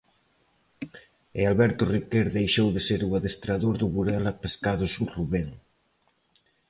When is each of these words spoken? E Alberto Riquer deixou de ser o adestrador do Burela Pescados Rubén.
E 1.39 1.41
Alberto 1.51 1.83
Riquer 1.93 2.27
deixou 2.39 2.67
de 2.75 2.81
ser 2.87 3.01
o 3.09 3.11
adestrador 3.17 3.75
do 3.81 3.87
Burela 3.95 4.33
Pescados 4.41 4.93
Rubén. 5.15 5.47